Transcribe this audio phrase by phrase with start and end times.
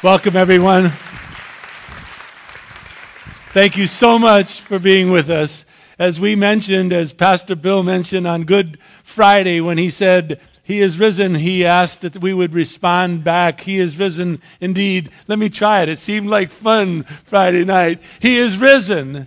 [0.00, 0.92] Welcome, everyone.
[3.48, 5.64] Thank you so much for being with us.
[5.98, 11.00] As we mentioned, as Pastor Bill mentioned on Good Friday, when he said, He is
[11.00, 15.10] risen, he asked that we would respond back, He is risen indeed.
[15.26, 15.88] Let me try it.
[15.88, 18.00] It seemed like fun Friday night.
[18.20, 19.26] He is risen.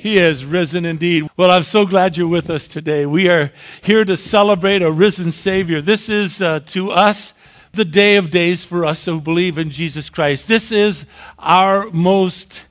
[0.00, 1.28] He is risen indeed.
[1.36, 3.04] Well, I'm so glad you're with us today.
[3.04, 3.52] We are
[3.82, 5.82] here to celebrate a risen Savior.
[5.82, 7.34] This is uh, to us
[7.72, 10.48] the day of days for us who believe in Jesus Christ.
[10.48, 11.06] This is
[11.38, 12.66] our most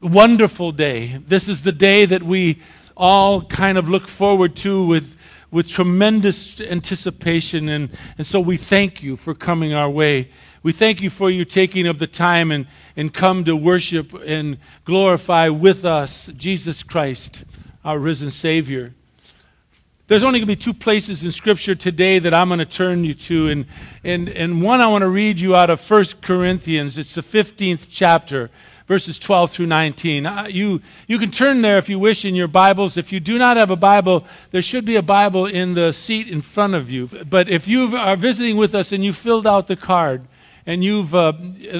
[0.00, 1.18] wonderful day.
[1.26, 2.60] This is the day that we
[2.96, 5.16] all kind of look forward to with,
[5.50, 7.68] with tremendous anticipation.
[7.68, 10.28] And, and so we thank you for coming our way.
[10.62, 14.58] We thank you for your taking of the time and, and come to worship and
[14.84, 17.44] glorify with us Jesus Christ,
[17.84, 18.94] our risen Savior.
[20.10, 23.04] There's only going to be two places in Scripture today that I'm going to turn
[23.04, 23.48] you to.
[23.48, 23.66] And,
[24.02, 26.98] and, and one I want to read you out of 1 Corinthians.
[26.98, 28.50] It's the 15th chapter
[28.88, 30.26] verses 12 through 19.
[30.26, 32.96] Uh, you, you can turn there if you wish in your Bibles.
[32.96, 36.26] If you do not have a Bible, there should be a Bible in the seat
[36.26, 37.08] in front of you.
[37.28, 40.26] But if you are visiting with us and you filled out the card
[40.70, 41.32] and you've uh,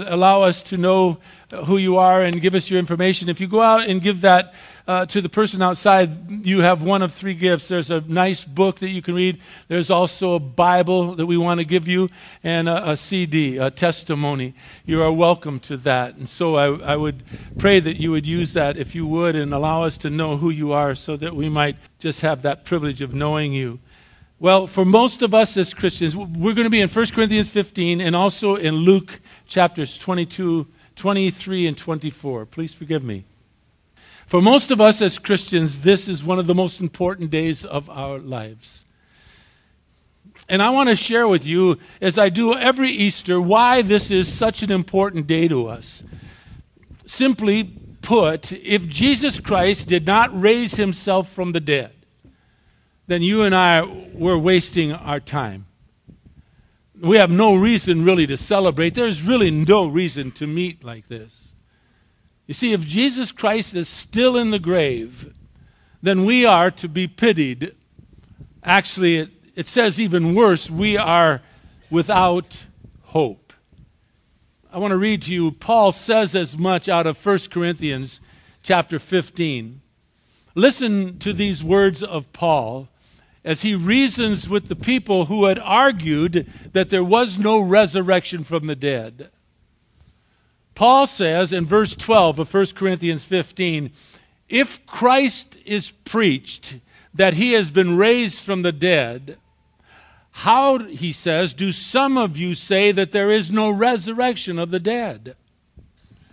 [0.06, 1.18] allow us to know
[1.66, 4.52] who you are and give us your information, if you go out and give that
[4.88, 7.68] uh, to the person outside, you have one of three gifts.
[7.68, 9.40] There's a nice book that you can read.
[9.68, 12.08] There's also a Bible that we want to give you,
[12.42, 14.54] and a, a CD, a testimony.
[14.84, 16.16] You are welcome to that.
[16.16, 17.22] And so I, I would
[17.58, 20.50] pray that you would use that if you would and allow us to know who
[20.50, 23.78] you are so that we might just have that privilege of knowing you.
[24.40, 28.00] Well, for most of us as Christians, we're going to be in 1 Corinthians 15
[28.00, 30.66] and also in Luke chapters 22,
[30.96, 32.46] 23, and 24.
[32.46, 33.26] Please forgive me.
[34.26, 37.90] For most of us as Christians, this is one of the most important days of
[37.90, 38.86] our lives.
[40.48, 44.32] And I want to share with you, as I do every Easter, why this is
[44.32, 46.02] such an important day to us.
[47.04, 47.64] Simply
[48.00, 51.92] put, if Jesus Christ did not raise himself from the dead,
[53.10, 53.82] then you and I
[54.14, 55.66] were wasting our time.
[57.00, 58.94] We have no reason really to celebrate.
[58.94, 61.54] There's really no reason to meet like this.
[62.46, 65.34] You see, if Jesus Christ is still in the grave,
[66.00, 67.74] then we are to be pitied.
[68.62, 71.42] Actually, it, it says even worse we are
[71.90, 72.64] without
[73.06, 73.52] hope.
[74.72, 78.20] I want to read to you, Paul says as much out of 1 Corinthians
[78.62, 79.80] chapter 15.
[80.54, 82.86] Listen to these words of Paul
[83.44, 88.66] as he reasons with the people who had argued that there was no resurrection from
[88.66, 89.30] the dead.
[90.74, 93.92] Paul says in verse 12 of 1 Corinthians 15
[94.48, 96.76] if Christ is preached
[97.14, 99.38] that he has been raised from the dead,
[100.32, 104.80] how, he says, do some of you say that there is no resurrection of the
[104.80, 105.36] dead?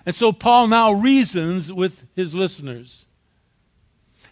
[0.06, 3.06] And so Paul now reasons with his listeners.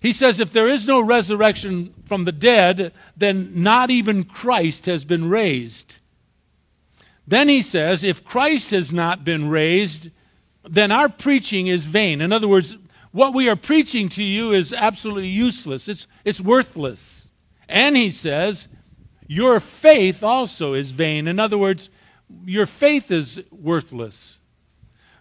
[0.06, 5.04] He says, if there is no resurrection from the dead, then not even Christ has
[5.04, 5.98] been raised.
[7.26, 10.12] Then he says, if Christ has not been raised,
[10.64, 12.22] then our preaching is vain.
[12.22, 12.78] In other words,
[13.14, 17.28] what we are preaching to you is absolutely useless, it's, it's worthless.
[17.68, 18.68] And he says,
[19.26, 21.28] your faith also is vain.
[21.28, 21.90] In other words,
[22.46, 24.40] your faith is worthless.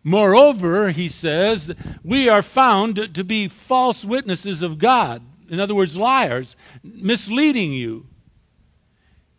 [0.04, 5.22] Moreover, he says, we are found to be false witnesses of God.
[5.48, 8.06] In other words, liars, misleading you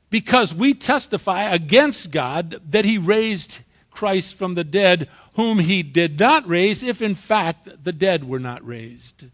[0.10, 3.60] because we testify against God that he raised
[3.92, 8.40] Christ from the dead, whom he did not raise, if in fact the dead were
[8.40, 9.28] not raised.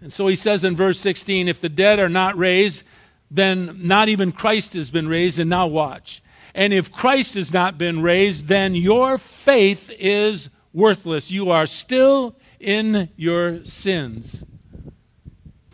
[0.00, 2.82] And so he says in verse 16 if the dead are not raised,
[3.30, 5.38] then not even Christ has been raised.
[5.38, 6.22] And now watch.
[6.54, 11.30] And if Christ has not been raised, then your faith is worthless.
[11.30, 14.44] You are still in your sins.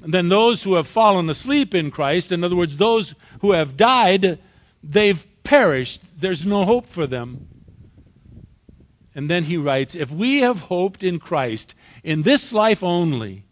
[0.03, 3.77] And then those who have fallen asleep in Christ, in other words, those who have
[3.77, 4.39] died,
[4.83, 6.01] they've perished.
[6.17, 7.49] There's no hope for them.
[9.15, 11.75] And then he writes If we have hoped in Christ
[12.05, 13.45] in this life only,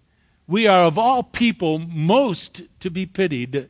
[0.47, 3.69] we are of all people most to be pitied.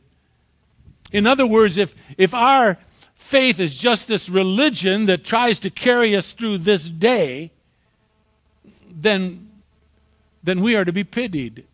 [1.11, 2.77] In other words, if, if our
[3.15, 7.51] faith is just this religion that tries to carry us through this day,
[8.89, 9.49] then,
[10.43, 11.65] then we are to be pitied.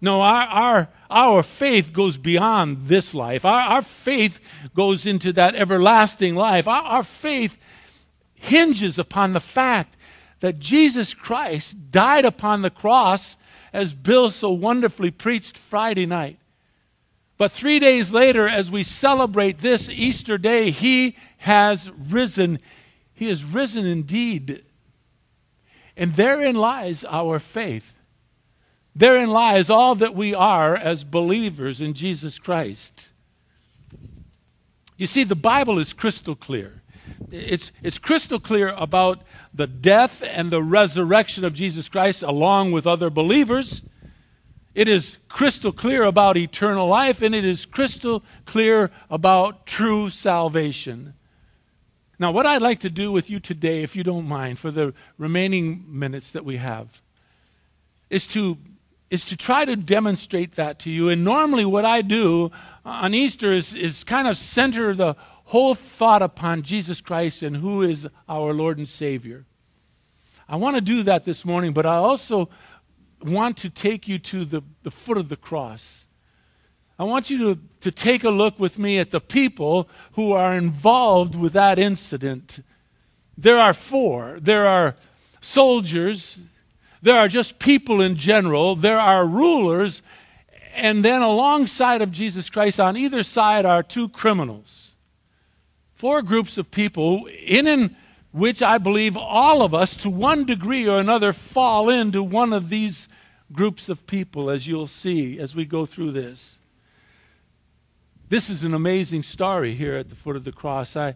[0.00, 3.44] No, our, our, our faith goes beyond this life.
[3.44, 4.40] Our, our faith
[4.74, 6.68] goes into that everlasting life.
[6.68, 7.58] Our, our faith
[8.34, 9.96] hinges upon the fact
[10.40, 13.36] that Jesus Christ died upon the cross,
[13.72, 16.38] as Bill so wonderfully preached Friday night.
[17.38, 22.58] But three days later, as we celebrate this Easter day, he has risen.
[23.12, 24.64] He has risen indeed.
[25.96, 27.94] And therein lies our faith.
[28.94, 33.12] Therein lies all that we are as believers in Jesus Christ.
[34.96, 36.82] You see, the Bible is crystal clear.
[37.30, 39.20] It's, it's crystal clear about
[39.52, 43.82] the death and the resurrection of Jesus Christ along with other believers.
[44.76, 51.14] It is crystal clear about eternal life, and it is crystal clear about true salvation.
[52.18, 54.92] Now, what I'd like to do with you today, if you don't mind, for the
[55.16, 57.00] remaining minutes that we have,
[58.10, 58.58] is to
[59.08, 61.08] is to try to demonstrate that to you.
[61.08, 62.50] And normally, what I do
[62.84, 67.80] on Easter is, is kind of center the whole thought upon Jesus Christ and who
[67.80, 69.46] is our Lord and Savior.
[70.48, 72.50] I want to do that this morning, but I also
[73.22, 76.06] want to take you to the, the foot of the cross.
[76.98, 80.54] I want you to, to take a look with me at the people who are
[80.54, 82.60] involved with that incident.
[83.36, 84.38] There are four.
[84.40, 84.96] There are
[85.40, 86.38] soldiers,
[87.02, 90.02] there are just people in general, there are rulers,
[90.74, 94.94] and then alongside of Jesus Christ on either side are two criminals.
[95.94, 97.96] Four groups of people in and
[98.36, 102.68] which I believe all of us, to one degree or another, fall into one of
[102.68, 103.08] these
[103.50, 106.58] groups of people, as you'll see as we go through this.
[108.28, 110.96] This is an amazing story here at the foot of the cross.
[110.96, 111.14] I,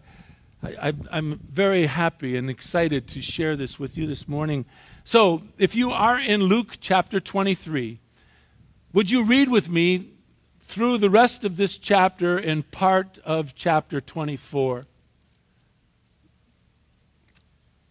[0.63, 4.65] I, am very happy and excited to share this with you this morning.
[5.03, 7.99] So, if you are in Luke chapter 23,
[8.93, 10.09] would you read with me
[10.59, 14.87] through the rest of this chapter and part of chapter 24?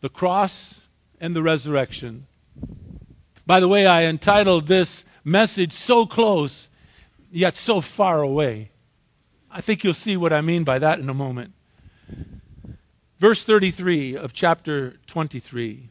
[0.01, 0.89] The cross
[1.21, 2.27] and the resurrection.
[3.47, 6.69] By the way, I entitled this message So Close,
[7.31, 8.71] Yet So Far Away.
[9.51, 11.53] I think you'll see what I mean by that in a moment.
[13.19, 15.91] Verse 33 of chapter 23.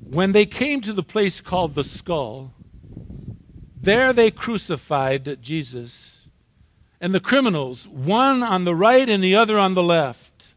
[0.00, 2.52] When they came to the place called the skull,
[3.80, 6.28] there they crucified Jesus
[7.00, 10.49] and the criminals, one on the right and the other on the left.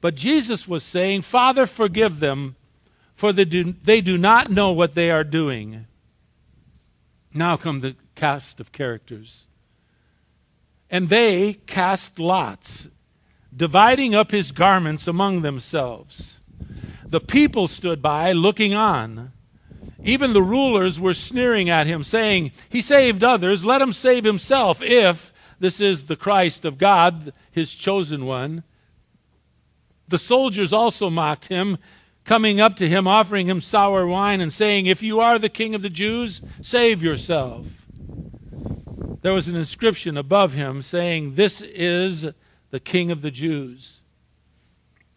[0.00, 2.56] But Jesus was saying, Father, forgive them,
[3.14, 5.86] for they do, they do not know what they are doing.
[7.34, 9.46] Now come the cast of characters.
[10.90, 12.88] And they cast lots,
[13.54, 16.38] dividing up his garments among themselves.
[17.06, 19.32] The people stood by looking on.
[20.02, 24.80] Even the rulers were sneering at him, saying, He saved others, let him save himself,
[24.80, 28.64] if this is the Christ of God, his chosen one.
[30.10, 31.78] The soldiers also mocked him,
[32.24, 35.74] coming up to him, offering him sour wine, and saying, If you are the king
[35.74, 37.66] of the Jews, save yourself.
[39.22, 42.26] There was an inscription above him saying, This is
[42.70, 44.00] the king of the Jews.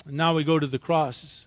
[0.05, 1.45] And now we go to the crosses.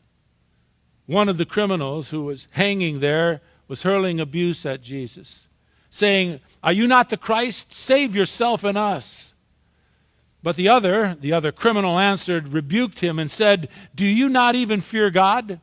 [1.06, 5.46] One of the criminals who was hanging there was hurling abuse at Jesus,
[5.90, 7.72] saying, Are you not the Christ?
[7.72, 9.25] Save yourself and us.
[10.46, 14.80] But the other, the other criminal answered, rebuked him, and said, Do you not even
[14.80, 15.60] fear God?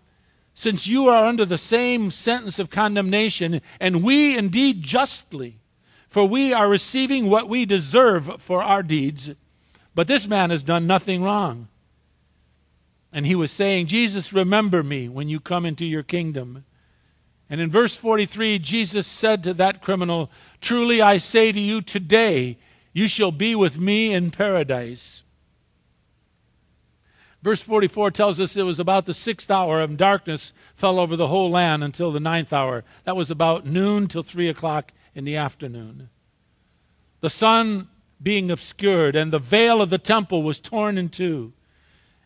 [0.56, 5.62] Since you are under the same sentence of condemnation, and we indeed justly,
[6.10, 9.32] for we are receiving what we deserve for our deeds.
[9.96, 11.70] But this man has done nothing wrong.
[13.14, 16.66] And he was saying, Jesus, remember me when you come into your kingdom.
[17.50, 22.58] And in verse 43, Jesus said to that criminal, Truly I say to you, today
[22.94, 25.24] you shall be with me in paradise.
[27.42, 31.28] Verse 44 tells us it was about the sixth hour, and darkness fell over the
[31.28, 32.86] whole land until the ninth hour.
[33.04, 36.10] That was about noon till three o'clock in the afternoon.
[37.20, 37.90] The sun
[38.22, 41.52] being obscured, and the veil of the temple was torn in two.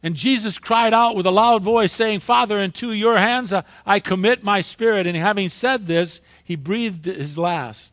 [0.04, 3.52] And Jesus cried out with a loud voice, saying, Father, into your hands
[3.86, 5.08] I commit my spirit.
[5.08, 7.92] And having said this, he breathed his last.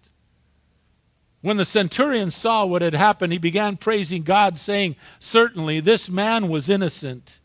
[1.44, 6.48] When the centurion saw what had happened, he began praising God, saying, Certainly this man
[6.48, 7.38] was innocent.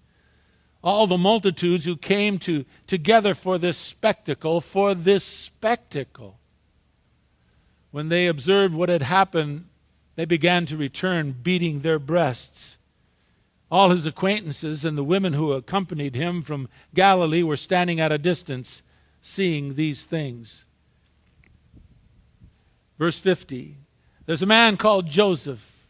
[0.82, 6.40] All the multitudes who came to, together for this spectacle, for this spectacle,
[7.92, 9.66] when they observed what had happened,
[10.16, 12.78] they began to return, beating their breasts.
[13.70, 18.18] All his acquaintances and the women who accompanied him from Galilee were standing at a
[18.18, 18.82] distance,
[19.22, 20.64] seeing these things.
[22.98, 23.79] Verse 50
[24.30, 25.88] There's a man called Joseph.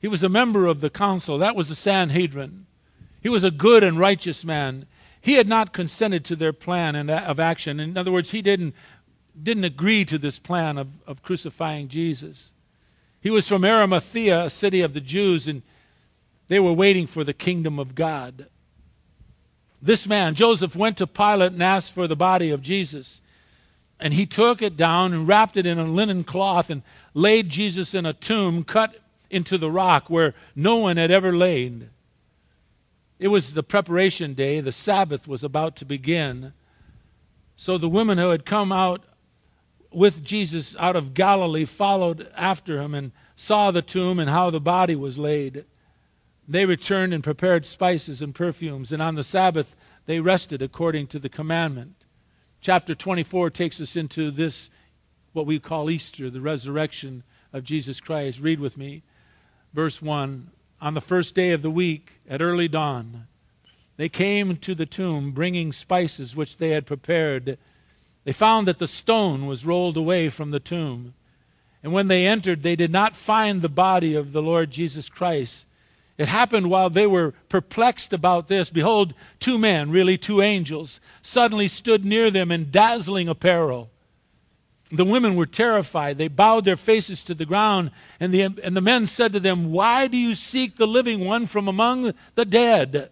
[0.00, 2.66] He was a member of the council, that was the Sanhedrin.
[3.20, 4.86] He was a good and righteous man.
[5.20, 7.78] He had not consented to their plan uh, of action.
[7.78, 8.74] In other words, he didn't,
[9.40, 12.52] didn't agree to this plan of, of crucifying Jesus.
[13.20, 15.62] He was from Arimathea, a city of the Jews, and
[16.48, 18.48] they were waiting for the kingdom of God.
[19.80, 23.20] This man, Joseph, went to Pilate and asked for the body of Jesus.
[24.00, 26.82] And he took it down and wrapped it in a linen cloth and
[27.14, 29.00] laid Jesus in a tomb cut
[29.30, 31.90] into the rock where no one had ever lain.
[33.18, 36.52] It was the preparation day, the Sabbath was about to begin.
[37.56, 39.02] So the women who had come out
[39.90, 44.60] with Jesus out of Galilee followed after him and saw the tomb and how the
[44.60, 45.64] body was laid.
[46.46, 49.74] They returned and prepared spices and perfumes, and on the Sabbath
[50.06, 51.97] they rested according to the commandment.
[52.60, 54.68] Chapter 24 takes us into this,
[55.32, 57.22] what we call Easter, the resurrection
[57.52, 58.40] of Jesus Christ.
[58.40, 59.02] Read with me.
[59.72, 60.50] Verse 1
[60.80, 63.28] On the first day of the week, at early dawn,
[63.96, 67.58] they came to the tomb bringing spices which they had prepared.
[68.24, 71.14] They found that the stone was rolled away from the tomb.
[71.82, 75.67] And when they entered, they did not find the body of the Lord Jesus Christ.
[76.18, 78.70] It happened while they were perplexed about this.
[78.70, 83.88] Behold, two men, really two angels, suddenly stood near them in dazzling apparel.
[84.90, 86.18] The women were terrified.
[86.18, 89.70] They bowed their faces to the ground, and the, and the men said to them,
[89.70, 93.10] Why do you seek the living one from among the dead?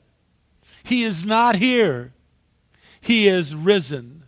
[0.82, 2.12] He is not here,
[3.00, 4.24] he is risen.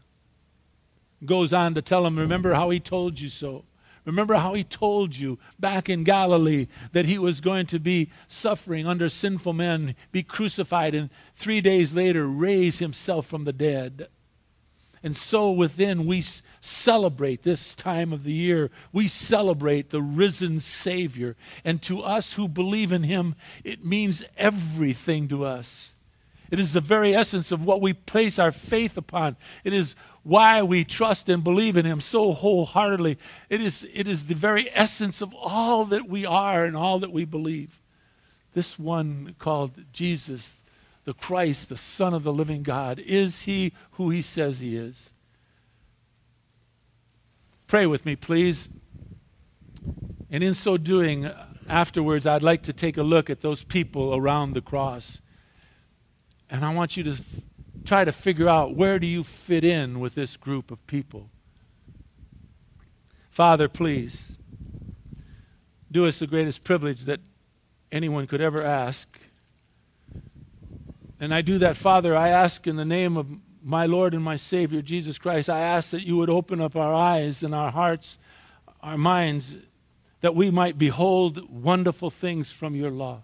[1.24, 3.64] Goes on to tell them, Remember how he told you so.
[4.04, 8.86] Remember how he told you back in Galilee that he was going to be suffering
[8.86, 14.08] under sinful men, be crucified, and three days later raise himself from the dead.
[15.02, 16.24] And so within, we
[16.60, 18.70] celebrate this time of the year.
[18.92, 21.36] We celebrate the risen Savior.
[21.64, 25.94] And to us who believe in him, it means everything to us.
[26.50, 29.36] It is the very essence of what we place our faith upon.
[29.64, 29.94] It is
[30.28, 33.16] why we trust and believe in Him so wholeheartedly.
[33.48, 37.10] It is, it is the very essence of all that we are and all that
[37.10, 37.80] we believe.
[38.52, 40.62] This one called Jesus,
[41.04, 45.14] the Christ, the Son of the living God, is He who He says He is?
[47.66, 48.68] Pray with me, please.
[50.30, 51.30] And in so doing,
[51.70, 55.22] afterwards, I'd like to take a look at those people around the cross.
[56.50, 57.16] And I want you to
[57.88, 61.30] try to figure out where do you fit in with this group of people.
[63.30, 64.36] Father, please
[65.90, 67.20] do us the greatest privilege that
[67.90, 69.08] anyone could ever ask.
[71.18, 73.26] And I do that, Father, I ask in the name of
[73.62, 76.92] my Lord and my Savior, Jesus Christ, I ask that you would open up our
[76.92, 78.18] eyes and our hearts,
[78.82, 79.56] our minds,
[80.20, 83.22] that we might behold wonderful things from your law.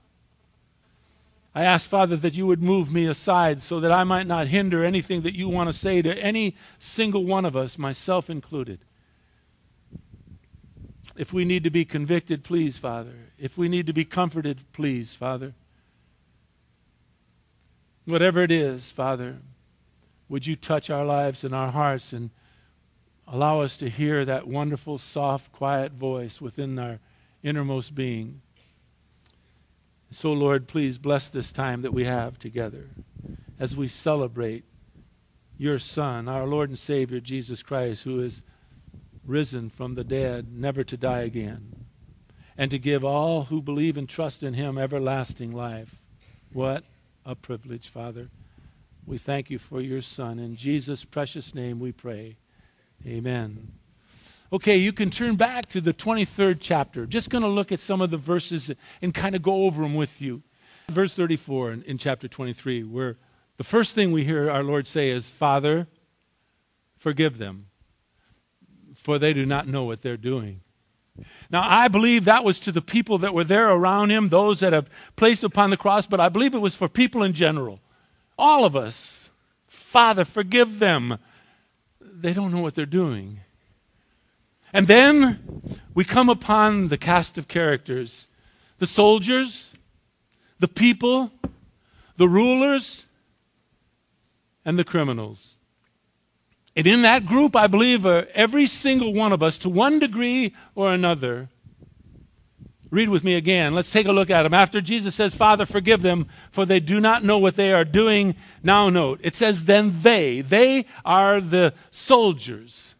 [1.55, 4.85] I ask, Father, that you would move me aside so that I might not hinder
[4.85, 8.81] anything that you want to say to any single one of us, myself included.
[11.17, 13.15] If we need to be convicted, please, Father.
[13.39, 15.55] If we need to be comforted, please, Father.
[18.05, 19.37] Whatever it is, Father,
[20.29, 22.31] would you touch our lives and our hearts and
[23.29, 26.99] allow us to hear that wonderful, soft, quiet voice within our
[27.43, 28.41] innermost being.
[30.15, 32.89] So, Lord, please bless this time that we have together
[33.59, 34.65] as we celebrate
[35.59, 38.45] your Son, our Lord and Savior, Jesus Christ, who is
[39.27, 41.87] risen from the dead, never to die again,
[42.57, 45.97] and to give all who believe and trust in him everlasting life.
[46.53, 46.85] What
[47.27, 48.31] a privilege, Father.
[49.05, 50.39] We thank you for your Son.
[50.39, 52.37] In Jesus' precious name we pray.
[53.05, 53.73] Amen.
[54.53, 57.07] Okay, you can turn back to the 23rd chapter.
[57.07, 58.71] Just going to look at some of the verses
[59.03, 60.43] and kind of go over them with you.
[60.89, 63.17] Verse 34 in, in, chapter 23, where
[63.57, 65.87] the first thing we hear our Lord say is, Father,
[66.99, 67.67] forgive them,
[68.95, 70.61] for they do not know what they're doing.
[71.51, 74.73] Now, I believe that was to the people that were there around him, those that
[74.73, 77.81] have placed upon the cross, but I believe it was for people in general.
[78.37, 79.31] All of us.
[79.69, 81.19] Father, forgive them.
[82.01, 83.41] They don't know what they're doing.
[84.75, 88.27] And then we come upon the cast of characters
[88.81, 89.73] the soldiers,
[90.59, 91.31] the people,
[92.17, 93.07] the rulers,
[94.65, 95.55] and the criminals.
[96.75, 100.55] And in that group, I believe uh, every single one of us, to one degree
[100.75, 101.49] or another,
[102.91, 103.75] read with me again.
[103.75, 104.53] Let's take a look at them.
[104.53, 108.35] After Jesus says, Father, forgive them, for they do not know what they are doing.
[108.63, 112.94] Now, note, it says, then they, they are the soldiers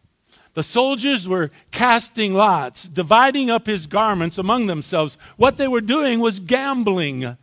[0.55, 5.17] the soldiers were casting lots, dividing up his garments among themselves.
[5.37, 7.37] What they were doing was gambling.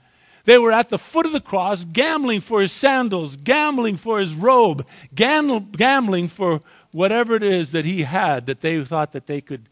[0.45, 4.35] They were at the foot of the cross, gambling for his sandals, gambling for his
[4.35, 9.69] robe, gambling for whatever it is that he had that they thought that they could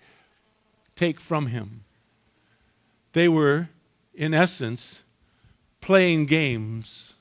[0.94, 1.84] take from him.
[3.14, 3.70] They were,
[4.14, 5.02] in essence,
[5.80, 7.14] playing games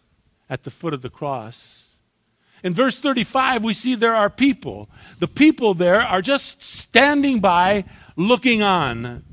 [0.50, 1.89] at the foot of the cross.
[2.64, 4.90] In verse 35, we see there are people.
[5.20, 7.86] The people there are just standing by,
[8.16, 9.24] looking on.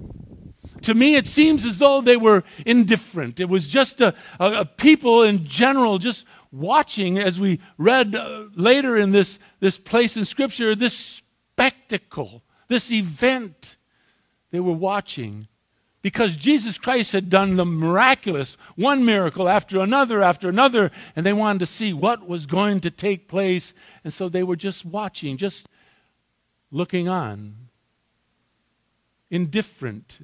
[0.82, 3.40] To me, it seems as though they were indifferent.
[3.40, 8.44] It was just a, a, a people in general just watching, as we read uh,
[8.54, 13.76] later in this, this place in Scripture, this spectacle, this event.
[14.52, 15.48] They were watching
[16.06, 21.32] because Jesus Christ had done the miraculous, one miracle after another after another, and they
[21.32, 23.74] wanted to see what was going to take place.
[24.04, 25.68] And so they were just watching, just
[26.70, 27.56] looking on,
[29.32, 30.20] indifferent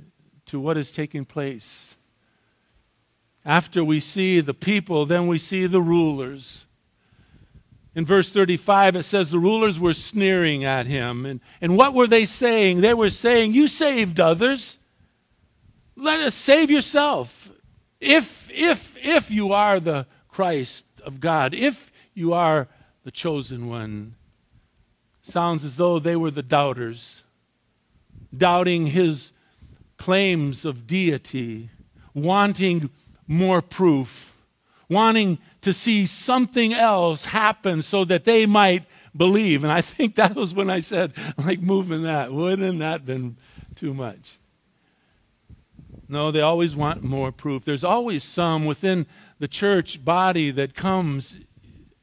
[0.47, 1.97] to what is taking place.
[3.45, 6.65] After we see the people, then we see the rulers.
[7.97, 11.27] In verse 35, it says the rulers were sneering at him.
[11.27, 12.83] And, and what were they saying?
[12.83, 14.79] They were saying, You saved others.
[15.96, 17.50] Let us save yourself.
[18.00, 22.68] If, if, if you are the Christ of God, if you are
[23.04, 24.14] the chosen one.
[25.22, 27.22] Sounds as though they were the doubters,
[28.37, 29.32] doubting his
[29.96, 31.70] claims of deity,
[32.14, 32.90] wanting
[33.26, 34.34] more proof,
[34.88, 38.84] wanting to see something else happen so that they might
[39.16, 39.62] believe.
[39.62, 42.32] And I think that was when I said, like moving that.
[42.32, 43.37] Wouldn't that been
[43.75, 44.38] too much?
[46.12, 47.64] No, they always want more proof.
[47.64, 49.07] There's always some within
[49.38, 51.40] the church body that comes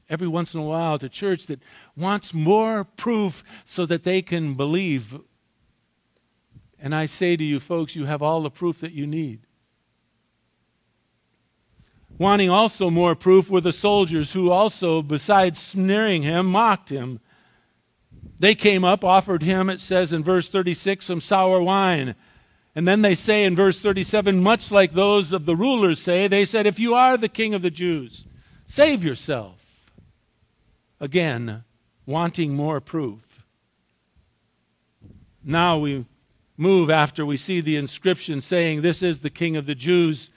[0.09, 1.61] every once in a while to church that
[1.95, 5.19] wants more proof so that they can believe.
[6.79, 9.41] And I say to you, folks, you have all the proof that you need.
[12.17, 17.19] Wanting also more proof were the soldiers who also, besides sneering him, mocked him.
[18.39, 22.15] They came up, offered him, it says in verse 36, some sour wine
[22.79, 26.45] and then they say in verse 37, much like those of the rulers say, they
[26.45, 28.25] said, If you are the king of the Jews,
[28.67, 29.57] save yourself.
[31.01, 31.65] Again,
[32.05, 33.43] wanting more proof.
[35.43, 36.05] Now we
[36.55, 40.29] move after we see the inscription saying, This is the king of the Jews,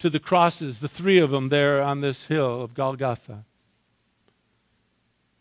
[0.00, 3.44] to the crosses, the three of them there on this hill of Golgotha.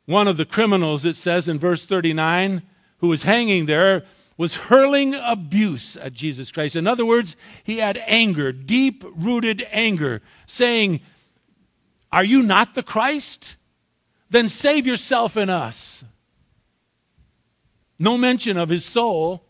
[0.06, 2.62] One of the criminals, it says in verse 39,
[3.00, 4.06] who was hanging there,
[4.38, 6.76] was hurling abuse at Jesus Christ.
[6.76, 11.02] In other words, he had anger, deep rooted anger, saying,
[12.12, 13.56] Are you not the Christ?
[14.30, 16.04] Then save yourself and us.
[18.00, 19.46] No mention of his soul,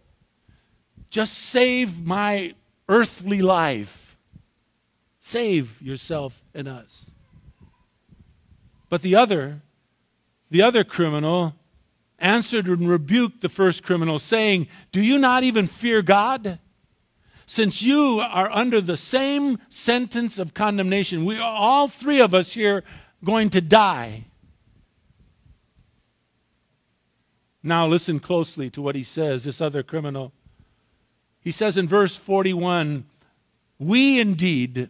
[1.09, 2.53] just save my
[2.89, 4.17] earthly life.
[5.19, 7.11] Save yourself and us.
[8.89, 9.61] But the other,
[10.51, 11.55] the other criminal,
[12.23, 16.59] answered and rebuked the first criminal, saying, Do you not even fear God?
[17.45, 22.53] Since you are under the same sentence of condemnation, we are all three of us
[22.53, 22.83] here
[23.23, 24.25] going to die.
[27.61, 30.33] Now, listen closely to what he says, this other criminal.
[31.39, 33.05] He says in verse 41
[33.77, 34.89] We indeed,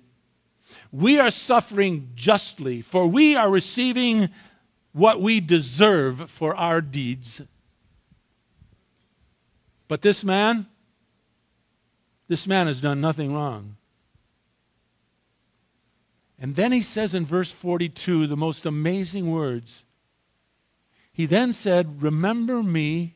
[0.92, 4.30] we are suffering justly, for we are receiving
[4.94, 7.42] what we deserve for our deeds.
[9.88, 10.68] But this man,
[12.28, 13.76] this man has done nothing wrong.
[16.40, 19.86] And then he says in verse 42 the most amazing words.
[21.12, 23.16] He then said, Remember me.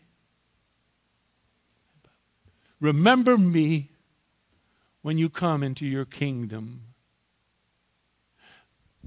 [2.79, 3.89] Remember me
[5.01, 6.86] when you come into your kingdom.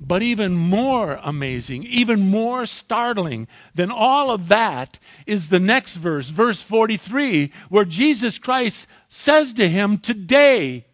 [0.00, 6.30] But even more amazing, even more startling than all of that is the next verse,
[6.30, 10.86] verse 43, where Jesus Christ says to him, Today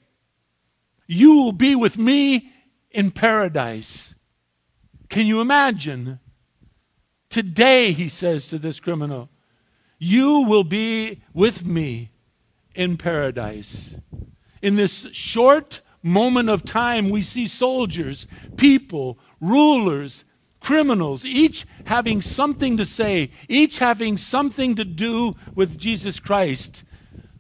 [1.07, 2.53] you will be with me
[2.91, 4.15] in paradise.
[5.09, 6.19] Can you imagine?
[7.29, 9.29] Today, he says to this criminal,
[9.99, 12.11] you will be with me
[12.75, 13.97] in paradise.
[14.63, 20.25] In this short moment of time, we see soldiers, people, rulers,
[20.61, 26.85] criminals, each having something to say, each having something to do with Jesus Christ.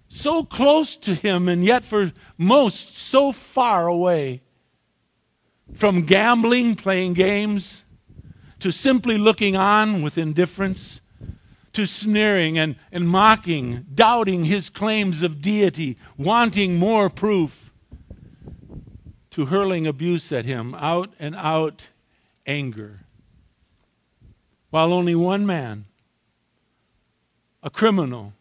[0.08, 4.42] So close to him, and yet for most so far away.
[5.74, 7.84] From gambling, playing games,
[8.60, 11.00] to simply looking on with indifference,
[11.72, 17.65] to sneering and, and mocking, doubting his claims of deity, wanting more proof
[19.36, 21.90] to hurling abuse at him, out and out
[22.46, 23.00] anger.
[24.70, 25.84] While only one man,
[27.62, 28.32] a criminal,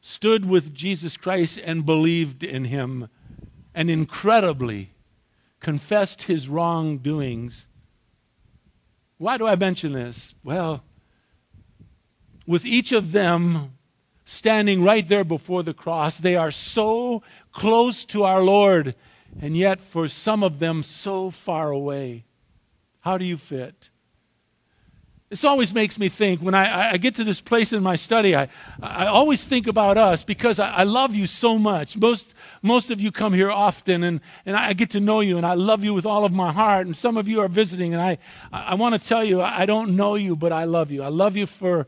[0.00, 3.08] stood with Jesus Christ and believed in him,
[3.72, 4.90] and incredibly
[5.60, 7.68] confessed his wrongdoings.
[9.16, 10.34] Why do I mention this?
[10.42, 10.82] Well,
[12.48, 13.74] with each of them
[14.24, 17.22] standing right there before the cross, they are so
[17.52, 18.96] close to our Lord,
[19.40, 22.24] and yet for some of them so far away.
[23.00, 23.90] How do you fit?
[25.32, 28.36] This always makes me think when I, I, get to this place in my study,
[28.36, 28.48] I,
[28.82, 31.96] I always think about us because I, I, love you so much.
[31.96, 35.46] Most, most of you come here often and, and I get to know you and
[35.46, 36.84] I love you with all of my heart.
[36.84, 38.18] And some of you are visiting and I,
[38.52, 41.02] I want to tell you, I don't know you, but I love you.
[41.02, 41.86] I love you for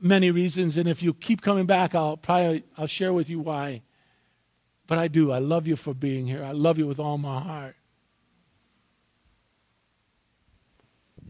[0.00, 0.78] many reasons.
[0.78, 3.82] And if you keep coming back, I'll probably, I'll share with you why.
[4.86, 5.32] But I do.
[5.32, 6.44] I love you for being here.
[6.44, 7.76] I love you with all my heart.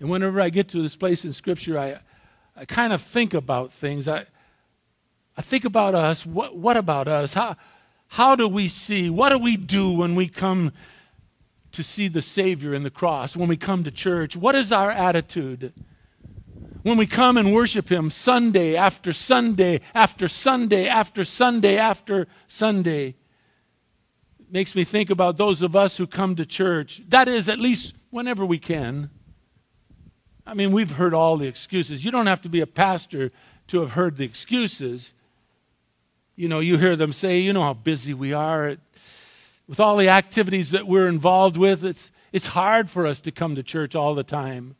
[0.01, 1.99] And whenever I get to this place in Scripture, I,
[2.55, 4.09] I kind of think about things.
[4.09, 4.27] I,
[5.37, 6.27] I think about us.
[6.27, 7.33] What, what about us?
[7.33, 7.57] How,
[8.09, 9.09] how do we see?
[9.09, 10.73] What do we do when we come
[11.73, 13.37] to see the Savior in the cross?
[13.37, 14.37] When we come to church?
[14.37, 15.73] What is our attitude?
[16.83, 23.17] When we come and worship Him Sunday after Sunday after Sunday after Sunday after Sunday,
[24.51, 27.03] makes me think about those of us who come to church.
[27.09, 29.11] That is, at least whenever we can
[30.47, 32.05] I mean, we've heard all the excuses.
[32.05, 33.33] You don't have to be a pastor
[33.67, 35.13] to have heard the excuses.
[36.37, 38.77] You know, you hear them say, you know how busy we are.
[39.67, 43.57] With all the activities that we're involved with, it's, it's hard for us to come
[43.57, 44.77] to church all the time.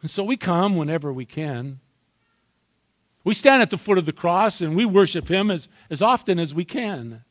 [0.00, 1.80] And so we come whenever we can.
[3.24, 6.38] We stand at the foot of the cross and we worship Him as, as often
[6.38, 7.24] as we can.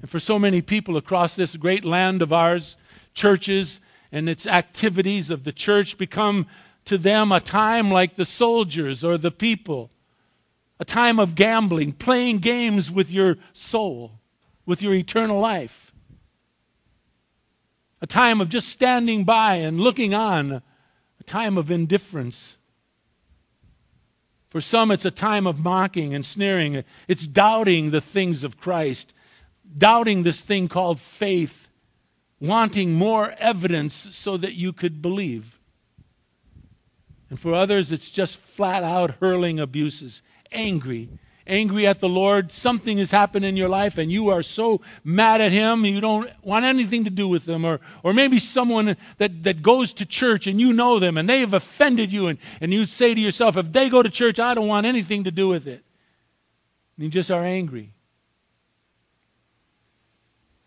[0.00, 2.76] And for so many people across this great land of ours,
[3.14, 3.80] churches,
[4.12, 6.46] and its activities of the church become
[6.84, 9.90] to them a time like the soldiers or the people,
[10.78, 14.12] a time of gambling, playing games with your soul,
[14.66, 15.92] with your eternal life,
[18.00, 20.62] a time of just standing by and looking on,
[21.20, 22.56] a time of indifference.
[24.50, 26.84] For some, it's a time of mocking and sneering.
[27.08, 29.14] It's doubting the things of Christ,
[29.78, 31.68] doubting this thing called faith
[32.40, 35.58] wanting more evidence so that you could believe.
[37.28, 41.10] And for others, it's just flat out hurling abuses, angry,
[41.50, 42.52] angry at the Lord.
[42.52, 46.30] Something has happened in your life and you are so mad at Him, you don't
[46.42, 47.64] want anything to do with them.
[47.64, 51.40] Or, or maybe someone that, that goes to church and you know them and they
[51.40, 54.54] have offended you, and, and you say to yourself, if they go to church, I
[54.54, 55.84] don't want anything to do with it.
[56.96, 57.92] And you just are angry.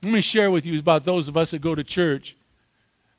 [0.03, 2.35] Let me share with you about those of us that go to church.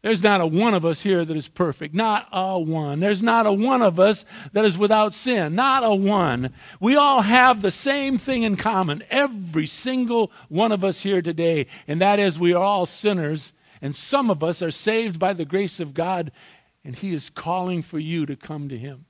[0.05, 1.95] There's not a one of us here that is perfect.
[1.95, 3.01] Not a one.
[3.01, 5.55] There's not a one of us that is without sin.
[5.55, 6.53] Not a one.
[6.79, 9.03] We all have the same thing in common.
[9.09, 11.69] Every single one of us here today.
[11.89, 13.55] And that is we are all sinners.
[13.81, 16.33] And some of us are saved by the grace of God.
[16.85, 19.07] And He is calling for you to come to Him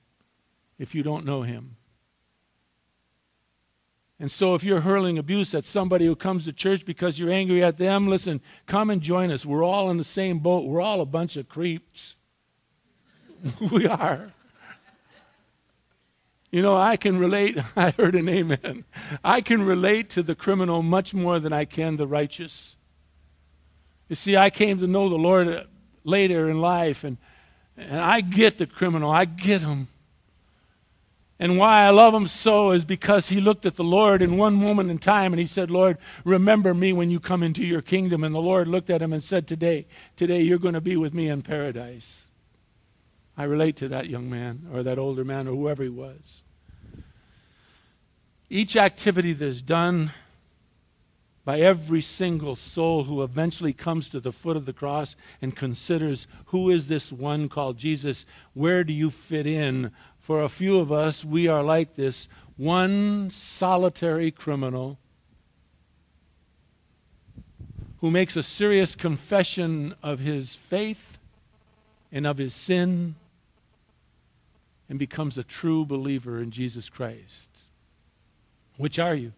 [0.78, 1.74] if you don't know Him.
[4.20, 7.64] And so, if you're hurling abuse at somebody who comes to church because you're angry
[7.64, 9.44] at them, listen, come and join us.
[9.44, 10.66] We're all in the same boat.
[10.66, 12.16] We're all a bunch of creeps.
[13.72, 14.32] we are.
[16.52, 17.58] You know, I can relate.
[17.76, 18.84] I heard an amen.
[19.24, 22.76] I can relate to the criminal much more than I can the righteous.
[24.08, 25.66] You see, I came to know the Lord
[26.04, 27.18] later in life, and,
[27.76, 29.10] and I get the criminal.
[29.10, 29.88] I get him.
[31.38, 34.54] And why I love him so is because he looked at the Lord in one
[34.54, 38.22] moment in time and he said, Lord, remember me when you come into your kingdom.
[38.22, 41.12] And the Lord looked at him and said, Today, today you're going to be with
[41.12, 42.28] me in paradise.
[43.36, 46.42] I relate to that young man or that older man or whoever he was.
[48.48, 50.12] Each activity that is done
[51.44, 56.26] by every single soul who eventually comes to the foot of the cross and considers
[56.46, 58.24] who is this one called Jesus?
[58.54, 59.90] Where do you fit in
[60.24, 64.98] for a few of us, we are like this one solitary criminal
[67.98, 71.18] who makes a serious confession of his faith
[72.10, 73.16] and of his sin
[74.88, 77.48] and becomes a true believer in Jesus Christ.
[78.78, 79.34] Which are you?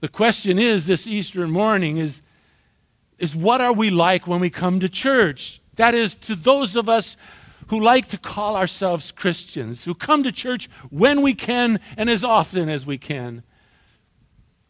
[0.00, 2.22] The question is this Easter morning is,
[3.18, 5.60] is what are we like when we come to church?
[5.76, 7.18] That is, to those of us
[7.70, 12.24] who like to call ourselves Christians, who come to church when we can and as
[12.24, 13.44] often as we can.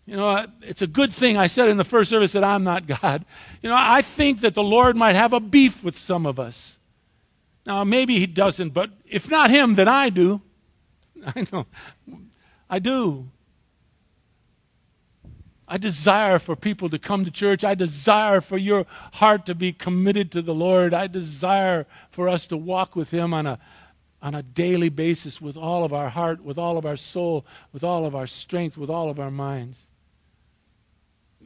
[0.05, 2.87] You know, it's a good thing I said in the first service that I'm not
[3.03, 3.25] God.
[3.63, 6.79] You know, I think that the Lord might have a beef with some of us.
[7.65, 10.43] Now, maybe He doesn't, but if not Him, then I do.
[11.27, 11.67] I know.
[12.69, 13.31] I do.
[15.73, 17.63] I desire for people to come to church.
[17.63, 20.93] I desire for your heart to be committed to the Lord.
[20.93, 23.61] I desire for us to walk with Him on a,
[24.21, 27.85] on a daily basis with all of our heart, with all of our soul, with
[27.85, 29.87] all of our strength, with all of our minds.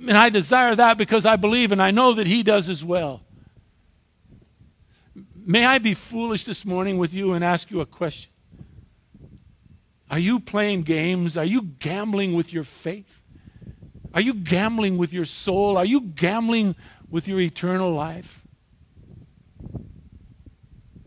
[0.01, 3.21] And I desire that because I believe and I know that He does as well.
[5.37, 8.31] May I be foolish this morning with you and ask you a question?
[10.11, 11.37] Are you playing games?
[11.37, 13.21] Are you gambling with your faith?
[14.15, 15.77] Are you gambling with your soul?
[15.77, 16.77] Are you gambling
[17.11, 18.41] with your eternal life?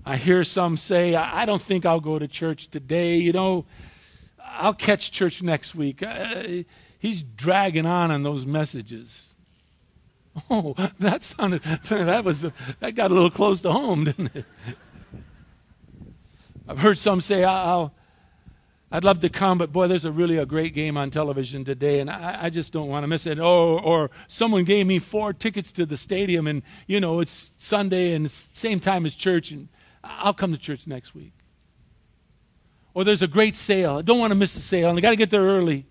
[0.05, 3.15] I hear some say, I don't think I'll go to church today.
[3.17, 3.65] You know,
[4.43, 6.03] I'll catch church next week.
[6.03, 6.63] Uh,
[6.99, 9.23] he's dragging on on those messages.
[10.51, 12.41] Oh, that sounded, that was,
[12.79, 14.45] that got a little close to home, didn't it?
[16.67, 17.91] I've heard some say, I'll,
[18.89, 21.99] I'd love to come, but boy, there's a really a great game on television today,
[21.99, 23.37] and I, I just don't want to miss it.
[23.37, 28.13] Or, or someone gave me four tickets to the stadium, and you know it's Sunday
[28.13, 29.67] and it's same time as church, and
[30.05, 31.33] I'll come to church next week.
[32.93, 33.97] Or there's a great sale.
[33.97, 35.85] I don't want to miss the sale, and I got to get there early.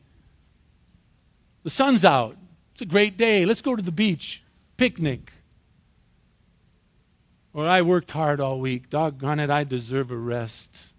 [1.65, 2.39] The sun's out.
[2.73, 3.45] It's a great day.
[3.45, 4.43] Let's go to the beach,
[4.79, 5.33] picnic.
[7.53, 8.89] Or I worked hard all week.
[8.89, 10.95] Doggone it, I deserve a rest.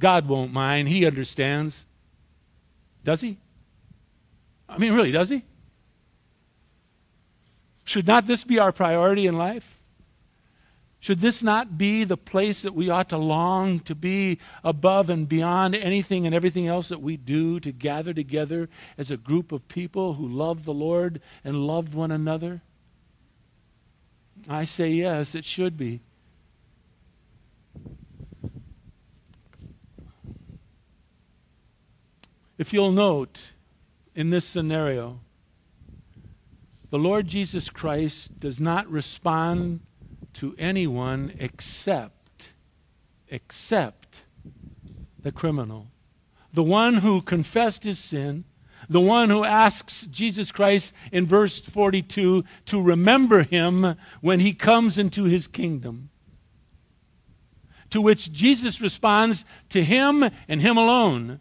[0.00, 0.88] God won't mind.
[0.88, 1.86] He understands.
[3.04, 3.38] Does he?
[4.68, 5.42] I mean, really, does he?
[7.84, 9.78] Should not this be our priority in life?
[11.00, 15.28] Should this not be the place that we ought to long to be above and
[15.28, 19.68] beyond anything and everything else that we do to gather together as a group of
[19.68, 22.62] people who love the Lord and love one another?
[24.48, 26.00] I say yes, it should be.
[32.58, 33.52] If you'll note
[34.16, 35.20] in this scenario,
[36.90, 39.80] the Lord Jesus Christ does not respond
[40.34, 42.52] to anyone except
[43.28, 44.22] except
[45.20, 45.88] the criminal.
[46.52, 48.44] The one who confessed his sin,
[48.88, 54.98] the one who asks Jesus Christ in verse 42 to remember him when he comes
[54.98, 56.08] into his kingdom.
[57.90, 61.38] To which Jesus responds to him and him alone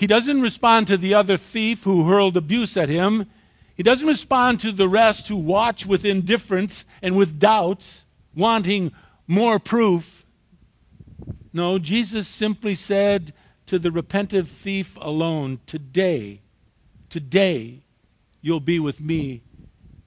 [0.00, 3.26] he doesn't respond to the other thief who hurled abuse at him.
[3.74, 8.92] He doesn't respond to the rest who watch with indifference and with doubts, wanting
[9.26, 10.24] more proof.
[11.52, 13.34] No, Jesus simply said
[13.66, 16.40] to the repentant thief alone, Today,
[17.10, 17.82] today,
[18.40, 19.42] you'll be with me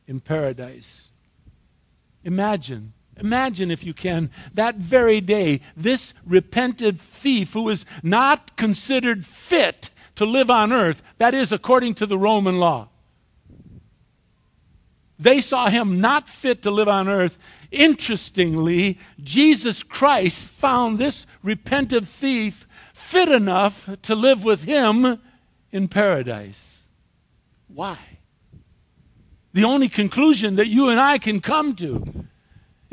[0.07, 1.11] in paradise.
[2.23, 9.25] Imagine Imagine, if you can, that very day, this repentant thief who is not considered
[9.25, 12.89] fit to live on earth, that is, according to the Roman law.
[15.19, 17.37] They saw him not fit to live on earth.
[17.71, 25.19] Interestingly, Jesus Christ found this repentant thief fit enough to live with him
[25.71, 26.87] in paradise.
[27.67, 27.97] Why?
[29.53, 32.25] The only conclusion that you and I can come to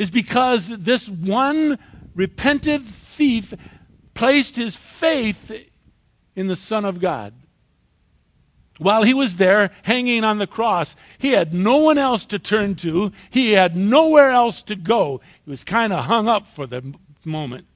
[0.01, 1.79] is because this one
[2.15, 3.53] repentant thief
[4.15, 5.53] placed his faith
[6.35, 7.35] in the Son of God.
[8.79, 12.77] While he was there hanging on the cross, he had no one else to turn
[12.77, 13.13] to.
[13.29, 15.21] He had nowhere else to go.
[15.45, 16.95] He was kind of hung up for the
[17.27, 17.67] moment.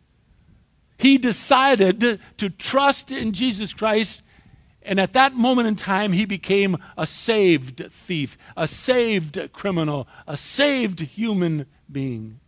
[0.97, 2.01] He decided
[2.39, 4.23] to trust in Jesus Christ
[4.87, 10.37] and at that moment in time, he became a saved thief, a saved criminal, a
[10.37, 12.39] saved human being.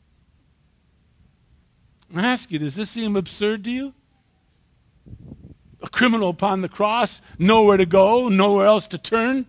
[2.15, 3.95] I ask you, does this seem absurd to you?
[5.83, 9.47] A criminal upon the cross, nowhere to go, nowhere else to turn.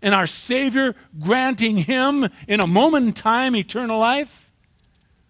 [0.00, 4.50] And our Savior granting him in a moment in time eternal life?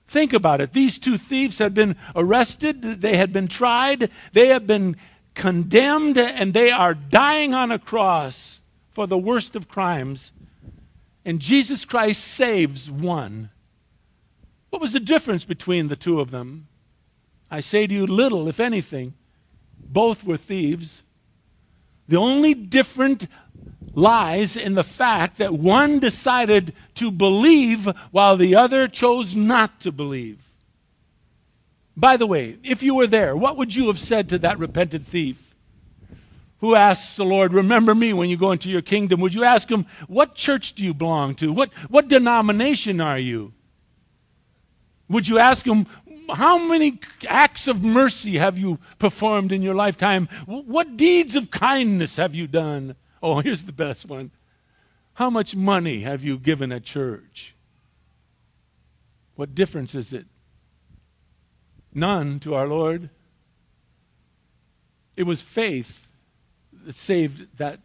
[0.08, 0.72] Think about it.
[0.72, 4.96] These two thieves had been arrested, they had been tried, they had been
[5.34, 10.32] condemned, and they are dying on a cross for the worst of crimes.
[11.24, 13.50] And Jesus Christ saves one.
[14.72, 16.66] What was the difference between the two of them?
[17.50, 19.12] I say to you, little, if anything.
[19.78, 21.02] Both were thieves.
[22.08, 23.26] The only different
[23.92, 29.92] lies in the fact that one decided to believe while the other chose not to
[29.92, 30.38] believe.
[31.94, 35.06] By the way, if you were there, what would you have said to that repentant
[35.06, 35.54] thief
[36.60, 39.20] who asks the Lord, Remember me when you go into your kingdom?
[39.20, 41.52] Would you ask him, What church do you belong to?
[41.52, 43.52] What, what denomination are you?
[45.12, 45.86] Would you ask him,
[46.34, 46.98] how many
[47.28, 50.26] acts of mercy have you performed in your lifetime?
[50.46, 52.96] What deeds of kindness have you done?
[53.22, 54.30] Oh, here's the best one.
[55.14, 57.54] How much money have you given at church?
[59.36, 60.24] What difference is it?
[61.92, 63.10] None to our Lord.
[65.14, 66.08] It was faith
[66.86, 67.80] that saved that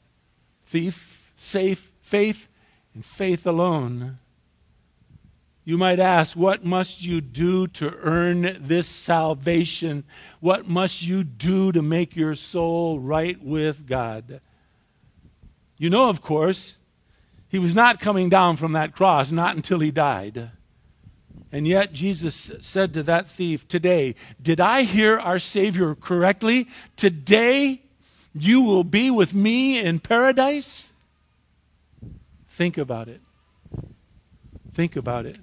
[0.65, 2.47] thief, safe faith,
[2.93, 4.19] and faith alone.
[5.67, 10.05] You might ask, what must you do to earn this salvation?
[10.39, 14.39] What must you do to make your soul right with God?
[15.77, 16.77] You know, of course,
[17.49, 20.51] he was not coming down from that cross, not until he died.
[21.51, 26.69] And yet, Jesus said to that thief, Today, did I hear our Savior correctly?
[26.95, 27.81] Today,
[28.33, 30.93] you will be with me in paradise?
[32.47, 33.19] Think about it.
[34.73, 35.39] Think about it.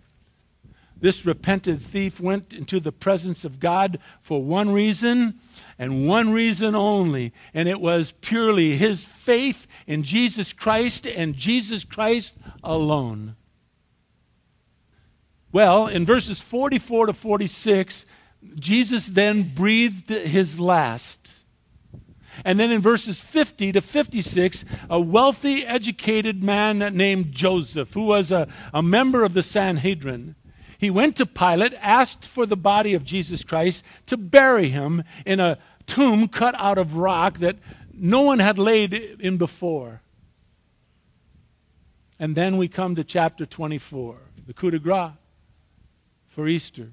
[1.05, 5.38] This repentant thief went into the presence of God for one reason
[5.79, 11.85] and one reason only, and it was purely his faith in Jesus Christ and Jesus
[11.85, 13.37] Christ alone.
[15.53, 18.07] Well, in verses 44 to 46,
[18.59, 21.45] Jesus then breathed his last.
[22.47, 28.33] And then in verses 50 to 56, a wealthy, educated man named Joseph, who was
[28.33, 30.35] a, a member of the Sanhedrin,
[30.85, 35.40] he went to Pilate, asked for the body of Jesus Christ to bury him in
[35.40, 37.57] a tomb cut out of rock that
[37.94, 40.03] no one had laid in before.
[42.18, 44.16] And then we come to chapter 24,
[44.47, 45.12] the coup de grace
[46.29, 46.90] for Easter.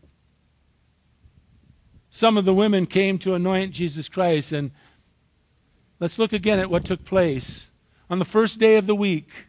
[2.09, 4.71] Some of the women came to anoint Jesus Christ, and
[5.99, 7.71] let's look again at what took place.
[8.09, 9.47] On the first day of the week,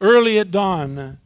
[0.00, 1.18] early at dawn,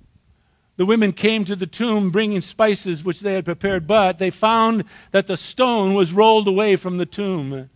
[0.79, 4.85] the women came to the tomb bringing spices which they had prepared, but they found
[5.11, 7.69] that the stone was rolled away from the tomb.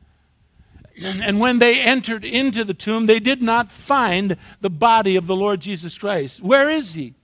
[1.03, 5.35] And when they entered into the tomb, they did not find the body of the
[5.35, 6.41] Lord Jesus Christ.
[6.43, 7.15] Where is he?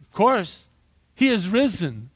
[0.00, 0.68] Of course,
[1.16, 2.10] he is risen.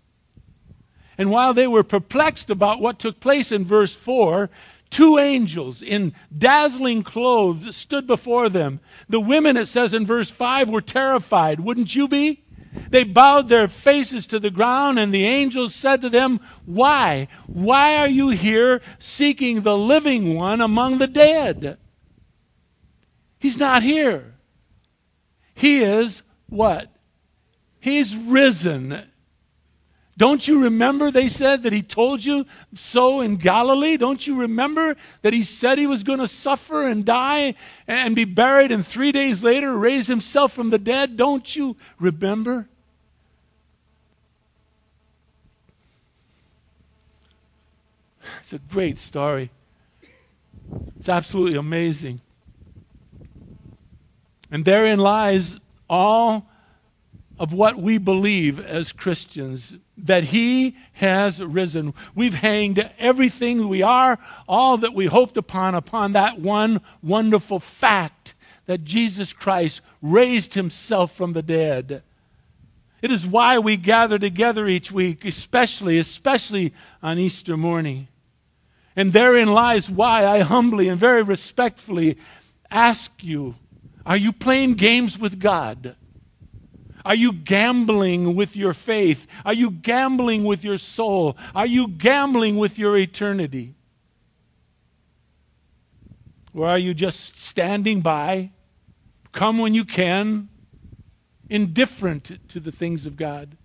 [1.18, 4.48] And while they were perplexed about what took place in verse 4,
[4.90, 8.78] two angels in dazzling clothes stood before them.
[9.08, 11.58] The women, it says in verse 5, were terrified.
[11.58, 12.41] Wouldn't you be?
[12.88, 17.28] They bowed their faces to the ground, and the angels said to them, Why?
[17.46, 21.78] Why are you here seeking the living one among the dead?
[23.38, 24.34] He's not here.
[25.54, 26.94] He is what?
[27.80, 29.02] He's risen.
[30.16, 32.44] Don't you remember they said that he told you
[32.74, 33.96] so in Galilee?
[33.96, 37.54] Don't you remember that he said he was going to suffer and die
[37.88, 41.16] and be buried and three days later raise himself from the dead?
[41.16, 42.68] Don't you remember?
[48.40, 49.50] It's a great story.
[50.98, 52.20] It's absolutely amazing.
[54.50, 56.46] And therein lies all
[57.38, 61.94] of what we believe as Christians that He has risen.
[62.14, 64.18] We've hanged everything we are,
[64.48, 68.34] all that we hoped upon, upon that one wonderful fact
[68.66, 72.02] that Jesus Christ raised Himself from the dead.
[73.00, 78.06] It is why we gather together each week, especially, especially on Easter morning.
[78.94, 82.18] And therein lies why I humbly and very respectfully
[82.70, 83.56] ask you
[84.04, 85.96] are you playing games with God?
[87.04, 89.26] Are you gambling with your faith?
[89.44, 91.36] Are you gambling with your soul?
[91.54, 93.74] Are you gambling with your eternity?
[96.54, 98.50] Or are you just standing by,
[99.32, 100.48] come when you can,
[101.48, 103.56] indifferent to the things of God?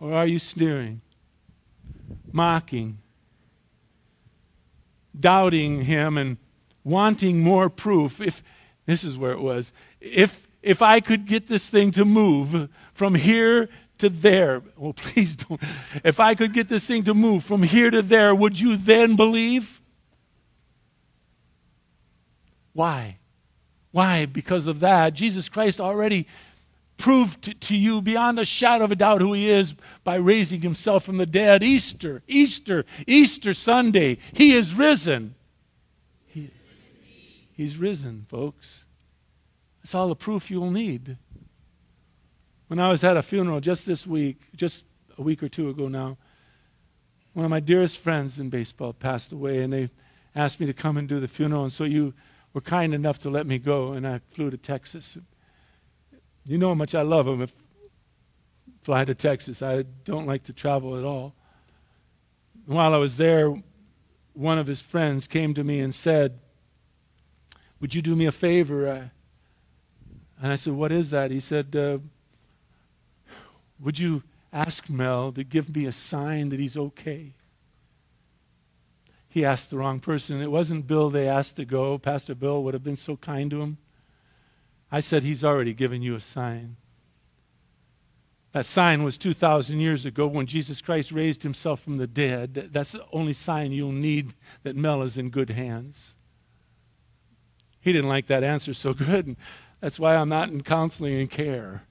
[0.00, 1.00] Or are you sneering,
[2.32, 2.98] mocking,
[5.18, 6.36] doubting Him, and
[6.84, 8.20] wanting more proof?
[8.20, 8.42] If
[8.88, 9.74] this is where it was.
[10.00, 15.36] If, if I could get this thing to move from here to there, well, please
[15.36, 15.60] don't.
[16.02, 19.14] If I could get this thing to move from here to there, would you then
[19.14, 19.82] believe?
[22.72, 23.18] Why?
[23.90, 24.24] Why?
[24.24, 25.12] Because of that.
[25.12, 26.26] Jesus Christ already
[26.96, 30.62] proved to, to, you beyond a shadow of a doubt who he is by raising
[30.62, 31.62] himself from the dead.
[31.62, 34.16] Easter, Easter, Easter Sunday.
[34.32, 35.34] He is risen.
[37.58, 38.84] He's risen, folks.
[39.80, 41.18] That's all the proof you'll need.
[42.68, 44.84] When I was at a funeral just this week, just
[45.18, 46.18] a week or two ago now,
[47.32, 49.90] one of my dearest friends in baseball passed away, and they
[50.36, 51.64] asked me to come and do the funeral.
[51.64, 52.14] And so you
[52.52, 55.18] were kind enough to let me go, and I flew to Texas.
[56.44, 57.42] You know how much I love him.
[57.42, 57.52] If
[58.84, 59.62] fly to Texas.
[59.62, 61.34] I don't like to travel at all.
[62.66, 63.60] While I was there,
[64.32, 66.38] one of his friends came to me and said,
[67.80, 69.10] Would you do me a favor?
[70.40, 71.30] And I said, What is that?
[71.30, 71.98] He said, uh,
[73.80, 74.22] Would you
[74.52, 77.32] ask Mel to give me a sign that he's okay?
[79.28, 80.40] He asked the wrong person.
[80.40, 81.98] It wasn't Bill they asked to go.
[81.98, 83.78] Pastor Bill would have been so kind to him.
[84.90, 86.76] I said, He's already given you a sign.
[88.52, 92.70] That sign was 2,000 years ago when Jesus Christ raised himself from the dead.
[92.72, 96.16] That's the only sign you'll need that Mel is in good hands.
[97.80, 99.36] He didn't like that answer so good, and
[99.80, 101.84] that's why I'm not in counseling and care.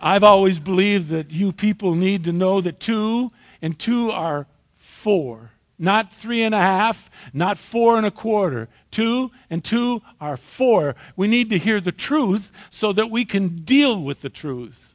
[0.00, 4.46] I've always believed that you people need to know that two and two are
[4.76, 5.50] four.
[5.78, 8.68] Not three and a half, not four and a quarter.
[8.90, 10.96] Two and two are four.
[11.16, 14.87] We need to hear the truth so that we can deal with the truth.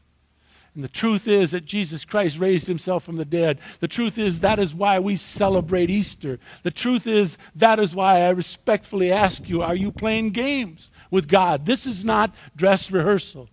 [0.75, 3.59] And the truth is that Jesus Christ raised himself from the dead.
[3.79, 6.39] The truth is that is why we celebrate Easter.
[6.63, 11.27] The truth is that is why I respectfully ask you are you playing games with
[11.27, 11.67] God?
[11.67, 13.49] This is not dress rehearsal,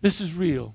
[0.00, 0.74] this is real.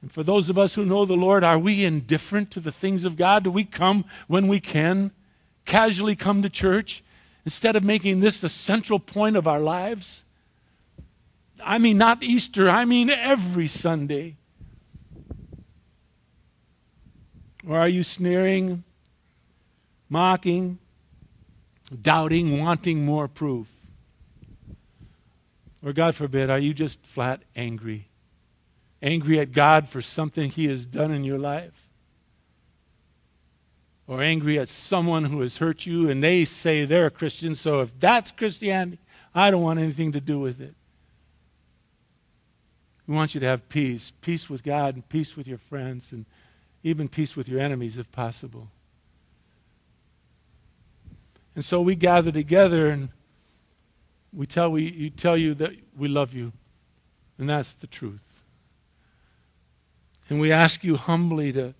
[0.00, 3.04] And for those of us who know the Lord, are we indifferent to the things
[3.04, 3.42] of God?
[3.42, 5.10] Do we come when we can,
[5.64, 7.02] casually come to church,
[7.44, 10.24] instead of making this the central point of our lives?
[11.64, 14.36] I mean, not Easter, I mean every Sunday.
[17.66, 18.84] Or are you sneering,
[20.08, 20.78] mocking,
[22.00, 23.66] doubting, wanting more proof?
[25.84, 28.08] Or, God forbid, are you just flat angry?
[29.02, 31.88] angry at God for something He has done in your life,
[34.06, 37.80] or angry at someone who has hurt you and they say they're a Christian, so
[37.80, 38.98] if that's Christianity,
[39.34, 40.74] I don't want anything to do with it.
[43.08, 46.26] We want you to have peace peace with God and peace with your friends and
[46.84, 48.68] even peace with your enemies if possible.
[51.54, 53.08] And so we gather together and
[54.32, 56.52] we tell, we, tell you that we love you.
[57.38, 58.44] And that's the truth.
[60.28, 61.74] And we ask you humbly to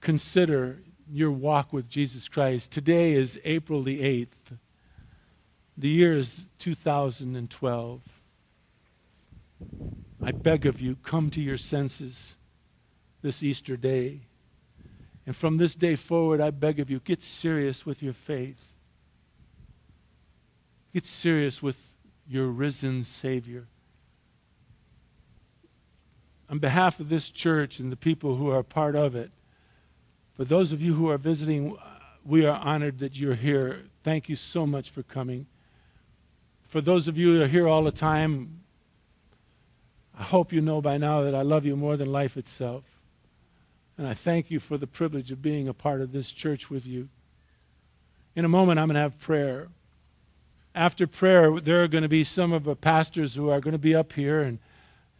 [0.00, 0.78] consider
[1.08, 2.72] your walk with Jesus Christ.
[2.72, 4.56] Today is April the 8th.
[5.76, 8.22] The year is 2012.
[10.22, 12.36] I beg of you, come to your senses
[13.22, 14.20] this Easter day.
[15.26, 18.76] And from this day forward, I beg of you, get serious with your faith.
[20.94, 21.80] Get serious with
[22.26, 23.66] your risen Savior
[26.48, 29.30] on behalf of this church and the people who are part of it,
[30.34, 31.76] for those of you who are visiting,
[32.24, 33.82] we are honored that you're here.
[34.02, 35.46] Thank you so much for coming.
[36.68, 38.60] For those of you who are here all the time,
[40.18, 42.84] I hope you know by now that I love you more than life itself.
[43.98, 46.86] And I thank you for the privilege of being a part of this church with
[46.86, 47.08] you.
[48.34, 49.68] In a moment, I'm going to have prayer.
[50.74, 53.78] After prayer, there are going to be some of the pastors who are going to
[53.78, 54.58] be up here and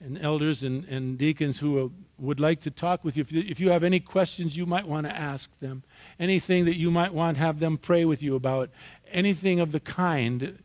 [0.01, 1.89] and elders and, and deacons who uh,
[2.19, 3.23] would like to talk with you.
[3.23, 3.45] If, you.
[3.49, 5.83] if you have any questions you might want to ask them,
[6.19, 8.71] anything that you might want have them pray with you about,
[9.11, 10.63] anything of the kind,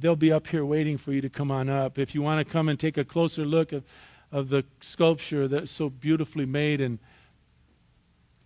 [0.00, 1.98] they'll be up here waiting for you to come on up.
[1.98, 3.84] If you want to come and take a closer look of,
[4.30, 6.98] of the sculpture that's so beautifully made and,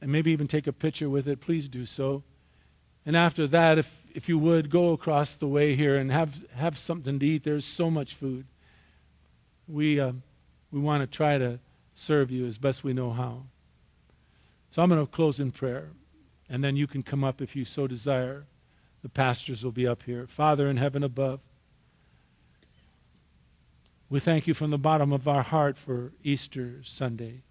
[0.01, 2.23] and maybe even take a picture with it, please do so.
[3.07, 6.77] And after that, if, if you would, go across the way here and have, have
[6.77, 7.45] something to eat.
[7.45, 8.47] There's so much food
[9.71, 10.13] we, uh,
[10.71, 11.59] we want to try to
[11.95, 13.43] serve you as best we know how.
[14.71, 15.91] So I'm going to close in prayer,
[16.49, 18.45] and then you can come up if you so desire.
[19.03, 20.27] The pastors will be up here.
[20.27, 21.41] Father in heaven above,
[24.09, 27.43] we thank you from the bottom of our heart for Easter Sunday.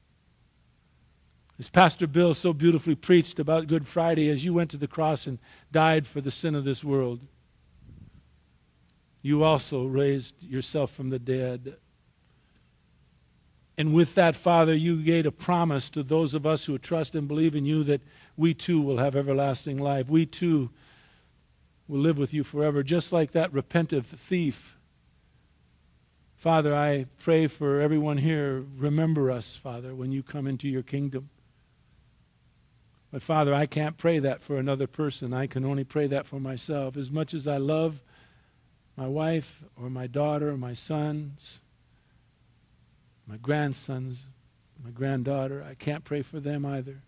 [1.57, 5.27] As Pastor Bill so beautifully preached about Good Friday, as you went to the cross
[5.27, 5.39] and
[5.71, 7.19] died for the sin of this world,
[9.21, 11.75] you also raised yourself from the dead
[13.79, 17.29] and with that, Father, you gave a promise to those of us who trust and
[17.29, 18.01] believe in you that
[18.35, 20.09] we too will have everlasting life.
[20.09, 20.69] We too
[21.89, 24.77] will live with you forever, just like that repentant thief.
[26.37, 28.63] Father, I pray for everyone here.
[28.77, 31.29] Remember us, Father, when you come into your kingdom.
[33.11, 35.33] But Father, I can't pray that for another person.
[35.33, 36.95] I can only pray that for myself.
[36.95, 38.01] As much as I love
[38.95, 41.59] my wife or my daughter or my sons,
[43.25, 44.25] my grandsons,
[44.83, 47.01] my granddaughter, I can't pray for them either.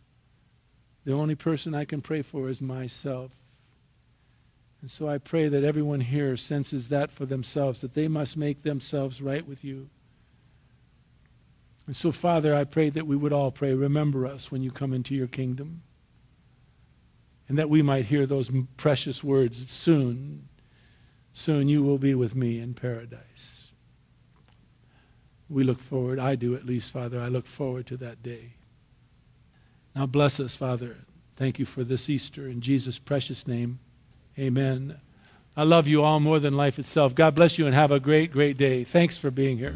[1.06, 3.32] The only person I can pray for is myself.
[4.82, 8.64] And so I pray that everyone here senses that for themselves, that they must make
[8.64, 9.90] themselves right with you.
[11.86, 14.94] And so, Father, I pray that we would all pray, remember us when you come
[14.94, 15.84] into your kingdom.
[17.48, 20.48] And that we might hear those precious words soon,
[21.34, 23.72] soon you will be with me in paradise.
[25.50, 28.54] We look forward, I do at least, Father, I look forward to that day.
[29.94, 30.96] Now bless us, Father.
[31.36, 32.48] Thank you for this Easter.
[32.48, 33.80] In Jesus' precious name,
[34.42, 35.00] amen.
[35.56, 37.14] I love you all more than life itself.
[37.14, 38.84] God bless you and have a great, great day.
[38.84, 39.76] Thanks for being here.